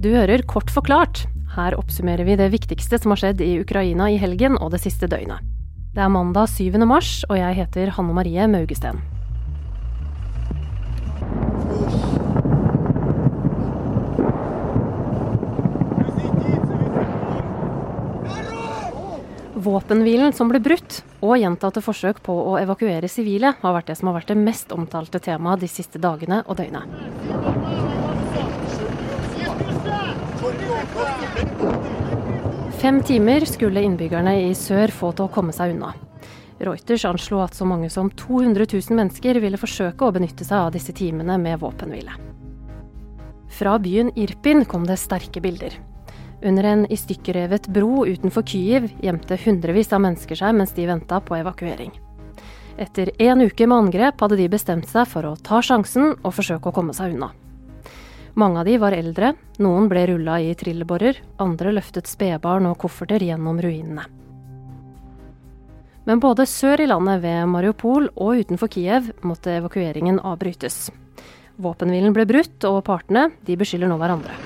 Du 0.00 0.08
hører 0.14 0.40
Kort 0.48 0.70
forklart. 0.72 1.26
Her 1.52 1.74
oppsummerer 1.76 2.24
vi 2.24 2.32
det 2.40 2.46
viktigste 2.54 2.96
som 2.96 3.12
har 3.12 3.20
skjedd 3.20 3.42
i 3.44 3.58
Ukraina 3.60 4.06
i 4.08 4.16
helgen 4.16 4.54
og 4.56 4.70
det 4.72 4.80
siste 4.80 5.04
døgnet. 5.04 5.44
Det 5.92 6.00
er 6.00 6.08
mandag 6.08 6.48
7. 6.48 6.72
mars, 6.88 7.18
og 7.28 7.36
jeg 7.36 7.58
heter 7.58 7.92
Hanne 7.92 8.14
Marie 8.16 8.46
Maugesten. 8.48 9.02
Våpenhvilen 19.60 20.32
som 20.32 20.48
ble 20.48 20.64
brutt, 20.64 21.02
og 21.20 21.36
gjentatte 21.42 21.84
forsøk 21.84 22.24
på 22.24 22.32
å 22.32 22.56
evakuere 22.62 23.12
sivile, 23.12 23.52
har 23.60 23.76
vært 23.76 23.92
det 23.92 24.00
som 24.00 24.08
har 24.08 24.22
vært 24.22 24.32
det 24.32 24.40
mest 24.40 24.72
omtalte 24.72 25.20
temaet 25.20 25.60
de 25.60 25.68
siste 25.68 26.00
dagene 26.00 26.40
og 26.46 26.56
døgnet. 26.56 27.99
Fem 32.80 33.02
timer 33.02 33.44
skulle 33.44 33.82
innbyggerne 33.82 34.32
i 34.46 34.54
sør 34.56 34.92
få 34.94 35.10
til 35.12 35.26
å 35.26 35.32
komme 35.32 35.52
seg 35.52 35.74
unna. 35.74 35.92
Reuters 36.60 37.04
anslo 37.08 37.40
at 37.44 37.56
så 37.56 37.64
mange 37.68 37.90
som 37.92 38.10
200 38.10 38.66
000 38.72 38.96
mennesker 38.96 39.40
ville 39.40 39.60
forsøke 39.60 40.04
å 40.04 40.12
benytte 40.16 40.44
seg 40.44 40.66
av 40.66 40.72
disse 40.74 40.92
timene 40.96 41.38
med 41.40 41.60
våpenhvile. 41.60 42.16
Fra 43.50 43.78
byen 43.82 44.12
Irpin 44.16 44.64
kom 44.64 44.86
det 44.88 44.96
sterke 45.00 45.42
bilder. 45.44 45.76
Under 46.42 46.64
en 46.64 46.86
i 46.88 46.96
stykker 46.96 47.36
bro 47.68 48.06
utenfor 48.06 48.42
Kyiv 48.48 48.88
gjemte 49.02 49.36
hundrevis 49.44 49.92
av 49.92 50.00
mennesker 50.00 50.36
seg 50.36 50.54
mens 50.56 50.72
de 50.72 50.86
venta 50.88 51.20
på 51.20 51.36
evakuering. 51.36 51.92
Etter 52.80 53.10
en 53.18 53.44
uke 53.44 53.66
med 53.66 53.76
angrep 53.76 54.20
hadde 54.20 54.40
de 54.40 54.48
bestemt 54.48 54.88
seg 54.88 55.08
for 55.08 55.26
å 55.28 55.36
ta 55.36 55.60
sjansen 55.60 56.14
og 56.22 56.32
forsøke 56.32 56.70
å 56.70 56.72
komme 56.72 56.96
seg 56.96 57.12
unna. 57.16 57.28
Mange 58.40 58.60
av 58.60 58.64
de 58.64 58.78
var 58.80 58.94
eldre, 58.96 59.34
noen 59.60 59.88
ble 59.90 60.06
rulla 60.08 60.38
i 60.40 60.54
trillebårer, 60.56 61.18
andre 61.44 61.74
løftet 61.76 62.08
spedbarn 62.08 62.70
og 62.70 62.78
kofferter 62.80 63.20
gjennom 63.20 63.58
ruinene. 63.60 64.06
Men 66.08 66.22
både 66.24 66.46
sør 66.48 66.80
i 66.80 66.86
landet 66.88 67.20
ved 67.20 67.50
Mariupol 67.52 68.08
og 68.14 68.40
utenfor 68.40 68.70
Kiev 68.72 69.10
måtte 69.28 69.58
evakueringen 69.58 70.22
avbrytes. 70.24 70.86
Våpenhvilen 71.60 72.16
ble 72.16 72.24
brutt, 72.30 72.56
og 72.64 72.80
partene 72.86 73.26
de 73.44 73.58
beskylder 73.60 73.92
nå 73.92 74.00
hverandre. 74.00 74.38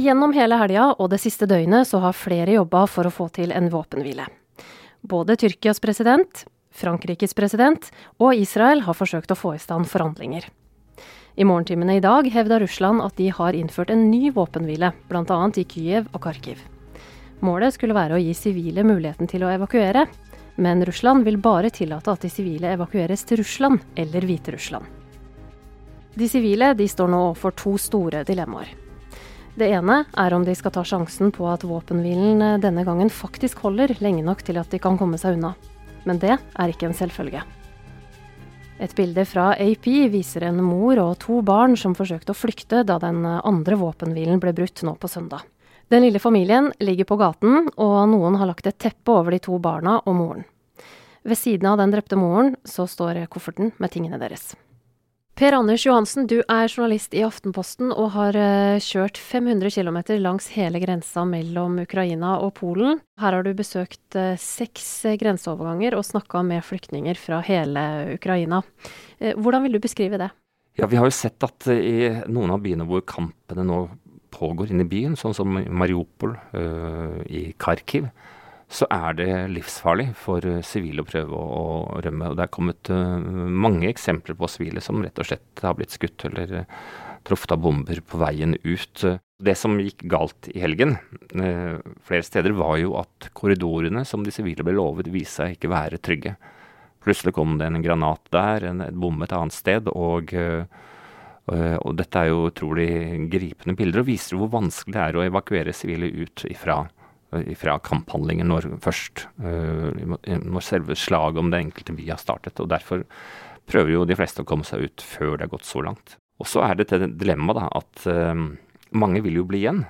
Gjennom 0.00 0.32
hele 0.32 0.62
helga 0.64 0.88
og 0.96 1.12
det 1.12 1.20
siste 1.20 1.50
døgnet 1.50 1.92
så 1.92 2.00
har 2.06 2.16
flere 2.16 2.56
jobba 2.56 2.86
for 2.88 3.04
å 3.04 3.12
få 3.12 3.28
til 3.36 3.52
en 3.52 3.68
våpenhvile. 3.68 4.24
Både 5.04 5.36
Tyrkias 5.36 5.84
president, 5.84 6.46
Frankrikes 6.74 7.36
president 7.38 7.90
og 8.18 8.34
Israel 8.34 8.82
har 8.82 8.96
forsøkt 8.98 9.30
å 9.30 9.38
få 9.38 9.54
i 9.54 9.62
stand 9.62 9.86
forhandlinger. 9.86 10.48
I 11.34 11.46
morgentimene 11.46 11.98
i 11.98 12.02
dag 12.02 12.26
hevda 12.30 12.58
Russland 12.62 13.02
at 13.02 13.16
de 13.18 13.28
har 13.34 13.54
innført 13.54 13.90
en 13.90 14.08
ny 14.10 14.30
våpenhvile, 14.34 14.92
bl.a. 15.10 15.38
i 15.54 15.64
Kyiv 15.64 16.10
og 16.12 16.20
Kharkiv. 16.26 16.60
Målet 17.44 17.74
skulle 17.74 17.96
være 17.96 18.16
å 18.16 18.22
gi 18.22 18.34
sivile 18.38 18.84
muligheten 18.86 19.30
til 19.30 19.42
å 19.46 19.50
evakuere, 19.54 20.06
men 20.56 20.84
Russland 20.86 21.26
vil 21.26 21.38
bare 21.42 21.70
tillate 21.74 22.12
at 22.12 22.22
de 22.22 22.30
sivile 22.30 22.70
evakueres 22.74 23.26
til 23.26 23.42
Russland 23.42 23.82
eller 23.98 24.26
Hviterussland. 24.26 24.86
De 26.14 26.28
sivile 26.30 26.72
de 26.78 26.86
står 26.86 27.10
nå 27.10 27.20
overfor 27.30 27.54
to 27.58 27.74
store 27.78 28.22
dilemmaer. 28.26 28.70
Det 29.58 29.66
ene 29.70 30.00
er 30.18 30.34
om 30.34 30.46
de 30.46 30.54
skal 30.58 30.74
ta 30.74 30.82
sjansen 30.86 31.30
på 31.34 31.46
at 31.50 31.66
våpenhvilen 31.66 32.62
denne 32.62 32.82
gangen 32.86 33.10
faktisk 33.10 33.62
holder 33.66 33.94
lenge 34.02 34.22
nok 34.26 34.42
til 34.46 34.58
at 34.58 34.70
de 34.70 34.82
kan 34.82 34.98
komme 34.98 35.18
seg 35.18 35.38
unna. 35.38 35.52
Men 36.04 36.20
det 36.22 36.36
er 36.36 36.72
ikke 36.72 36.88
en 36.90 36.96
selvfølge. 36.96 37.42
Et 38.82 38.94
bilde 38.96 39.22
fra 39.24 39.52
AP 39.54 39.86
viser 40.10 40.48
en 40.48 40.58
mor 40.64 40.98
og 40.98 41.18
to 41.22 41.40
barn 41.46 41.76
som 41.78 41.94
forsøkte 41.94 42.34
å 42.34 42.38
flykte 42.38 42.82
da 42.86 42.98
den 43.02 43.22
andre 43.24 43.78
våpenhvilen 43.78 44.42
ble 44.42 44.52
brutt 44.56 44.82
nå 44.82 44.96
på 44.98 45.10
søndag. 45.10 45.46
Den 45.92 46.02
lille 46.02 46.18
familien 46.18 46.72
ligger 46.80 47.06
på 47.06 47.18
gaten, 47.20 47.68
og 47.76 47.96
noen 48.10 48.38
har 48.40 48.48
lagt 48.50 48.66
et 48.66 48.78
teppe 48.80 49.12
over 49.12 49.36
de 49.36 49.40
to 49.44 49.60
barna 49.62 50.00
og 50.02 50.16
moren. 50.16 50.46
Ved 51.24 51.38
siden 51.38 51.68
av 51.70 51.78
den 51.80 51.92
drepte 51.92 52.18
moren 52.20 52.54
så 52.68 52.88
står 52.88 53.22
kofferten 53.32 53.72
med 53.78 53.92
tingene 53.94 54.18
deres. 54.20 54.52
Per 55.34 55.50
Anders 55.50 55.82
Johansen, 55.82 56.28
du 56.30 56.44
er 56.46 56.68
journalist 56.70 57.14
i 57.18 57.24
Aftenposten 57.26 57.88
og 57.90 58.12
har 58.14 58.36
uh, 58.38 58.76
kjørt 58.78 59.18
500 59.18 59.72
km 59.74 59.96
langs 60.22 60.46
hele 60.54 60.78
grensa 60.78 61.24
mellom 61.26 61.80
Ukraina 61.82 62.36
og 62.38 62.52
Polen. 62.60 63.00
Her 63.18 63.34
har 63.34 63.42
du 63.42 63.50
besøkt 63.58 64.14
uh, 64.14 64.36
seks 64.38 64.86
uh, 65.10 65.16
grenseoverganger 65.18 65.96
og 65.98 66.06
snakka 66.06 66.44
med 66.46 66.62
flyktninger 66.62 67.18
fra 67.18 67.40
hele 67.48 67.82
Ukraina. 68.14 68.62
hvordan 69.18 69.66
vil 69.66 69.74
du 69.74 69.80
beskrive 69.82 70.22
det? 70.22 70.30
Ja, 70.78 70.86
Vi 70.86 71.02
har 71.02 71.10
jo 71.10 71.18
sett 71.18 71.42
at 71.42 71.66
i 71.66 72.14
noen 72.30 72.54
av 72.54 72.62
byene 72.62 72.86
hvor 72.86 73.02
kampene 73.02 73.66
nå 73.66 73.88
pågår 74.30 74.70
inne 74.70 74.86
i 74.86 74.90
byen, 74.90 75.18
sånn 75.18 75.34
som 75.34 75.50
Mariupol, 75.50 76.34
i 77.26 77.54
Kharkiv, 77.58 78.06
så 78.72 78.86
er 78.92 79.16
det 79.18 79.30
livsfarlig 79.52 80.10
for 80.18 80.44
eh, 80.48 80.62
sivile 80.64 81.04
å 81.04 81.08
prøve 81.08 81.36
å, 81.36 81.64
å 81.96 82.00
rømme. 82.04 82.30
Og 82.30 82.38
det 82.38 82.46
er 82.46 82.54
kommet 82.54 82.90
uh, 82.92 83.18
mange 83.20 83.90
eksempler 83.90 84.36
på 84.38 84.48
sivile 84.50 84.82
som 84.84 85.02
rett 85.04 85.20
og 85.20 85.28
slett 85.28 85.64
har 85.64 85.76
blitt 85.78 85.94
skutt 85.94 86.24
eller 86.30 86.54
uh, 86.62 86.80
truffet 87.26 87.54
av 87.54 87.60
bomber 87.64 88.00
på 88.04 88.20
veien 88.22 88.56
ut. 88.64 89.04
Det 89.44 89.56
som 89.58 89.76
gikk 89.80 90.06
galt 90.10 90.48
i 90.52 90.62
helgen 90.64 90.96
uh, 91.36 91.76
flere 92.08 92.24
steder, 92.26 92.56
var 92.56 92.78
jo 92.80 92.96
at 93.02 93.28
korridorene 93.36 94.06
som 94.08 94.24
de 94.24 94.32
sivile 94.34 94.66
ble 94.66 94.76
lovet, 94.78 95.12
viste 95.12 95.42
seg 95.42 95.58
ikke 95.58 95.72
være 95.74 96.00
trygge. 96.00 96.34
Plutselig 97.04 97.36
kom 97.36 97.58
det 97.60 97.68
en 97.68 97.84
granat 97.84 98.32
der, 98.32 98.70
en, 98.70 98.80
et 98.86 98.96
bom 98.96 99.22
et 99.22 99.36
annet 99.36 99.54
sted. 99.54 99.92
og 99.92 100.34
og 101.44 101.90
dette 101.92 102.16
er 102.16 102.30
jo 102.30 102.46
utrolig 102.48 102.86
gripende 103.28 103.74
bilder, 103.76 104.00
og 104.00 104.06
viser 104.08 104.38
hvor 104.40 104.48
vanskelig 104.48 104.94
det 104.94 105.02
er 105.02 105.18
å 105.20 105.24
evakuere 105.26 105.74
sivile 105.76 106.08
ut 106.08 106.46
ifra 106.48 106.78
fra 107.58 107.78
kamphandlinger 107.84 108.46
når 108.48 108.68
først 108.84 109.26
eh, 109.42 110.38
når 110.40 110.64
selve 110.64 110.96
slaget 110.98 111.40
om 111.40 111.50
det 111.52 111.62
enkelte 111.64 111.96
by 111.96 112.06
har 112.10 112.20
startet. 112.20 112.60
og 112.60 112.70
Derfor 112.72 113.04
prøver 113.70 113.94
jo 113.94 114.04
de 114.08 114.16
fleste 114.18 114.44
å 114.44 114.48
komme 114.48 114.66
seg 114.68 114.86
ut 114.86 115.04
før 115.04 115.36
det 115.36 115.46
har 115.46 115.54
gått 115.54 115.68
så 115.68 115.84
langt. 115.84 116.16
Og 116.42 116.50
så 116.50 116.64
er 116.66 116.76
det 116.76 116.90
et 116.92 117.06
dilemma 117.18 117.54
da, 117.56 117.68
at 117.78 118.06
uh, 118.10 118.34
mange 118.98 119.22
vil 119.24 119.38
jo 119.38 119.46
bli 119.48 119.62
igjen 119.62 119.84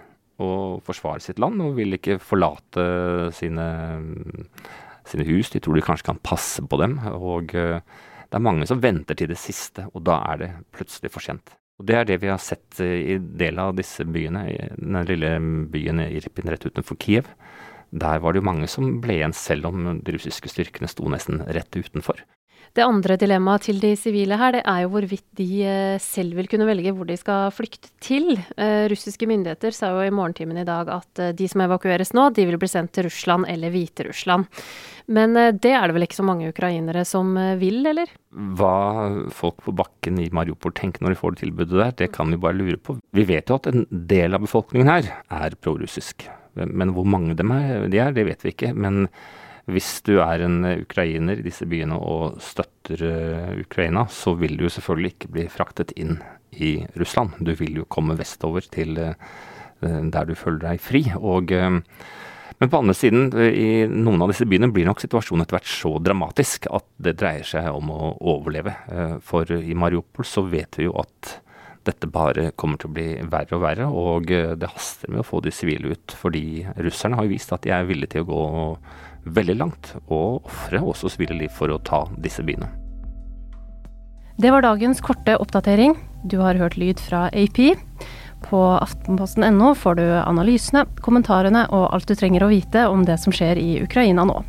og 0.44 0.82
forsvare 0.84 1.22
sitt 1.22 1.40
land, 1.40 1.62
og 1.62 1.76
vil 1.78 1.96
ikke 1.96 2.18
forlate 2.22 2.84
sine, 3.34 3.66
sine 5.08 5.26
hus. 5.30 5.52
De 5.54 5.62
tror 5.62 5.78
de 5.78 5.84
kanskje 5.86 6.08
kan 6.10 6.20
passe 6.26 6.62
på 6.66 6.80
dem. 6.82 6.98
Og 7.14 7.54
det 7.54 8.34
er 8.34 8.42
mange 8.42 8.66
som 8.66 8.82
venter 8.82 9.14
til 9.14 9.30
det 9.30 9.38
siste, 9.38 9.86
og 9.94 10.02
da 10.10 10.18
er 10.32 10.40
det 10.42 10.50
plutselig 10.74 11.12
for 11.14 11.22
sent. 11.22 11.54
Og 11.80 11.86
Det 11.88 11.96
er 11.98 12.06
det 12.06 12.20
vi 12.22 12.30
har 12.30 12.38
sett 12.38 12.78
i 12.80 13.18
deler 13.18 13.70
av 13.70 13.78
disse 13.78 14.06
byene. 14.06 14.44
Den 14.78 15.00
lille 15.08 15.32
byen 15.72 16.04
Irpin 16.06 16.50
rett 16.52 16.66
utenfor 16.66 16.98
Kiev. 17.02 17.26
Der 17.94 18.22
var 18.22 18.32
det 18.32 18.42
jo 18.42 18.48
mange 18.48 18.68
som 18.70 19.00
ble 19.02 19.18
igjen, 19.18 19.34
selv 19.34 19.68
om 19.70 19.98
de 20.02 20.14
russiske 20.14 20.50
styrkene 20.50 20.90
sto 20.90 21.06
nesten 21.10 21.42
rett 21.46 21.74
utenfor. 21.74 22.22
Det 22.74 22.82
andre 22.82 23.16
dilemmaet 23.20 23.66
til 23.68 23.78
de 23.82 23.92
sivile 23.98 24.38
her, 24.40 24.56
det 24.56 24.62
er 24.66 24.80
jo 24.82 24.90
hvorvidt 24.94 25.26
de 25.38 25.48
eh, 25.68 25.98
selv 26.02 26.38
vil 26.38 26.48
kunne 26.50 26.66
velge 26.66 26.94
hvor 26.96 27.06
de 27.06 27.16
skal 27.20 27.52
flykte 27.54 27.92
til. 28.02 28.32
Eh, 28.56 28.86
russiske 28.90 29.28
myndigheter 29.30 29.74
sa 29.74 29.92
jo 29.92 30.02
i 30.02 30.14
morgentimen 30.14 30.58
i 30.62 30.66
dag 30.66 30.90
at 30.90 31.22
eh, 31.22 31.34
de 31.36 31.48
som 31.50 31.62
evakueres 31.66 32.14
nå, 32.16 32.30
de 32.34 32.46
vil 32.48 32.58
bli 32.58 32.70
sendt 32.70 32.94
til 32.96 33.06
Russland 33.06 33.46
eller 33.50 33.74
Hviterussland. 33.74 34.48
Men 35.14 35.36
det 35.36 35.74
er 35.76 35.84
det 35.84 35.94
vel 35.98 36.06
ikke 36.06 36.16
så 36.16 36.24
mange 36.24 36.48
ukrainere 36.48 37.02
som 37.04 37.34
vil, 37.60 37.82
eller? 37.90 38.08
Hva 38.32 38.76
folk 39.36 39.58
på 39.66 39.74
bakken 39.76 40.16
i 40.22 40.30
Mariupol 40.32 40.72
tenker 40.72 41.04
når 41.04 41.12
de 41.12 41.18
får 41.20 41.34
det 41.34 41.42
tilbudet 41.42 41.76
der, 41.76 41.92
det 41.98 42.08
kan 42.14 42.32
vi 42.32 42.40
bare 42.40 42.56
lure 42.56 42.80
på. 42.80 42.96
Vi 43.12 43.26
vet 43.28 43.52
jo 43.52 43.58
at 43.60 43.68
en 43.68 43.84
del 43.92 44.32
av 44.32 44.46
befolkningen 44.46 44.88
her 44.88 45.10
er 45.28 45.58
prorussisk. 45.60 46.24
Men 46.56 46.94
hvor 46.96 47.04
mange 47.04 47.36
dem 47.36 47.52
er, 47.52 47.84
de 47.92 48.00
er, 48.00 48.14
det 48.16 48.24
vet 48.30 48.46
vi 48.46 48.54
ikke. 48.54 48.72
Men 48.72 49.04
hvis 49.70 50.02
du 50.04 50.18
er 50.20 50.44
en 50.44 50.58
eh, 50.68 50.82
ukrainer 50.84 51.40
i 51.40 51.46
disse 51.46 51.66
byene 51.68 51.96
og 51.96 52.40
støtter 52.44 53.00
uh, 53.00 53.54
Ukraina, 53.62 54.04
så 54.12 54.34
vil 54.36 54.58
du 54.60 54.66
selvfølgelig 54.68 55.14
ikke 55.14 55.30
bli 55.32 55.46
fraktet 55.52 55.94
inn 55.96 56.18
i 56.52 56.76
Russland. 57.00 57.38
Du 57.40 57.54
vil 57.56 57.80
jo 57.80 57.88
komme 57.88 58.18
vestover 58.18 58.66
til 58.68 58.98
uh, 59.00 59.14
der 59.80 60.28
du 60.28 60.34
føler 60.36 60.60
deg 60.66 60.82
fri. 60.84 61.02
Og, 61.16 61.50
men 62.60 62.70
på 62.72 62.78
andre 62.78 62.94
siden, 62.96 63.26
i 63.36 63.84
noen 63.90 64.22
av 64.24 64.30
disse 64.30 64.46
byene 64.48 64.70
blir 64.72 64.86
nok 64.88 65.02
situasjonen 65.02 65.44
etter 65.44 65.58
hvert 65.58 65.68
så 65.68 65.90
dramatisk 66.00 66.68
at 66.72 66.86
det 67.04 67.16
dreier 67.20 67.44
seg 67.44 67.68
om 67.68 67.90
å 67.92 68.14
overleve. 68.32 68.72
For 69.26 69.50
i 69.58 69.76
Mariupol 69.76 70.24
så 70.24 70.46
vet 70.48 70.78
vi 70.80 70.86
jo 70.86 70.94
at 71.02 71.34
dette 71.84 72.08
bare 72.08 72.54
kommer 72.56 72.80
til 72.80 72.88
å 72.88 72.96
bli 72.96 73.08
verre 73.28 73.58
og 73.58 73.64
verre, 73.66 73.90
og 73.92 74.32
det 74.32 74.72
haster 74.72 75.12
med 75.12 75.20
å 75.20 75.28
få 75.28 75.42
de 75.44 75.52
sivile 75.52 75.92
ut. 75.92 76.16
Fordi 76.16 76.64
russerne 76.86 77.18
har 77.18 77.28
jo 77.28 77.34
vist 77.34 77.52
at 77.52 77.66
de 77.66 77.74
er 77.76 77.84
villige 77.90 78.14
til 78.14 78.24
å 78.24 78.30
gå 78.30 78.44
veldig 79.24 79.56
langt, 79.58 79.92
og 80.06 80.44
ofre 80.48 80.80
også 80.82 81.12
sivile 81.12 81.36
liv 81.44 81.52
for 81.52 81.72
å 81.72 81.80
ta 81.82 82.04
disse 82.20 82.44
byene. 82.44 82.70
Det 84.36 84.50
var 84.50 84.64
dagens 84.66 85.00
korte 85.04 85.36
oppdatering. 85.38 85.94
Du 86.26 86.40
har 86.42 86.58
hørt 86.58 86.76
lyd 86.80 86.98
fra 87.00 87.28
AP. 87.30 87.76
På 88.44 88.62
aftenposten.no 88.76 89.74
får 89.78 90.00
du 90.00 90.06
analysene, 90.18 90.84
kommentarene 91.00 91.64
og 91.70 91.86
alt 91.94 92.10
du 92.10 92.16
trenger 92.18 92.44
å 92.44 92.50
vite 92.50 92.88
om 92.90 93.06
det 93.06 93.16
som 93.22 93.32
skjer 93.32 93.60
i 93.60 93.78
Ukraina 93.84 94.26
nå. 94.28 94.42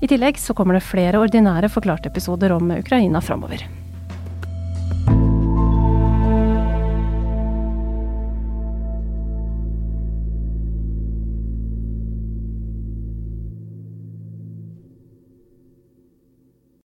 I 0.00 0.08
tillegg 0.08 0.38
så 0.38 0.54
kommer 0.54 0.76
det 0.76 0.86
flere 0.86 1.20
ordinære 1.20 1.72
forklarte 1.72 2.12
episoder 2.12 2.54
om 2.54 2.70
Ukraina 2.78 3.20
framover. 3.24 3.64